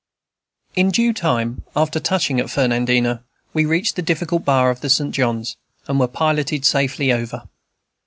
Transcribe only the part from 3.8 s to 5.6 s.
the difficult bar of the St. John's,